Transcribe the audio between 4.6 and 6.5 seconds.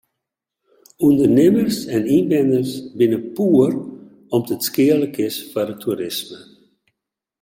skealik is foar it toerisme.